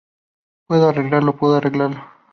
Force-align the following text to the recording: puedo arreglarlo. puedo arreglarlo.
puedo 0.65 0.89
arreglarlo. 0.89 1.35
puedo 1.37 1.57
arreglarlo. 1.57 2.01